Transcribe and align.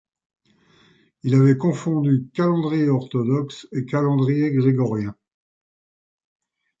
Il 1.21 1.35
avait 1.35 1.57
confondu 1.59 2.27
calendrier 2.33 2.89
orthodoxe 2.89 3.67
et 3.71 3.85
calendrier 3.85 4.49
grégorien... 4.51 5.15